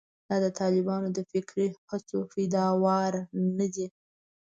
دا 0.29 0.35
د 0.43 0.45
طالبانو 0.59 1.07
د 1.13 1.19
فکري 1.31 1.67
هڅو 1.89 2.19
پیداوار 2.33 3.13
نه 3.57 3.67
دي. 3.73 3.87